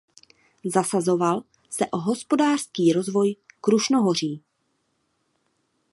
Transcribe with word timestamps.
Zasazoval 0.65 1.43
se 1.69 1.87
o 1.91 1.97
hospodářský 1.97 2.93
rozvoj 2.93 3.35
Krušnohoří. 3.61 4.43